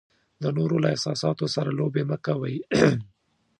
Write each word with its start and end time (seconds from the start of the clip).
د 0.41 0.43
نورو 0.57 0.75
له 0.83 0.87
احساساتو 0.95 1.45
سره 1.55 1.69
لوبې 1.79 2.03
مه 2.09 2.17
کوئ. 2.25 2.55